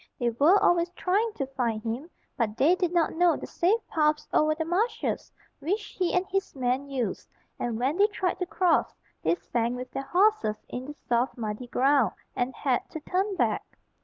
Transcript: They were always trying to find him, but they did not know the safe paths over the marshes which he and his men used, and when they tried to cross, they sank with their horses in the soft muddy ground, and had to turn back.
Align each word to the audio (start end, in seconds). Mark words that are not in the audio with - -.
They 0.19 0.31
were 0.31 0.57
always 0.59 0.89
trying 0.93 1.31
to 1.33 1.45
find 1.45 1.83
him, 1.83 2.09
but 2.35 2.57
they 2.57 2.73
did 2.73 2.91
not 2.91 3.13
know 3.13 3.37
the 3.37 3.45
safe 3.45 3.79
paths 3.87 4.27
over 4.33 4.55
the 4.55 4.65
marshes 4.65 5.31
which 5.59 5.89
he 5.99 6.11
and 6.15 6.25
his 6.25 6.55
men 6.55 6.89
used, 6.89 7.29
and 7.59 7.77
when 7.77 7.97
they 7.97 8.07
tried 8.07 8.39
to 8.39 8.47
cross, 8.47 8.95
they 9.21 9.35
sank 9.35 9.75
with 9.75 9.91
their 9.91 10.01
horses 10.01 10.55
in 10.69 10.85
the 10.87 10.95
soft 10.95 11.37
muddy 11.37 11.67
ground, 11.67 12.13
and 12.35 12.55
had 12.55 12.89
to 12.89 12.99
turn 13.01 13.35
back. 13.35 13.77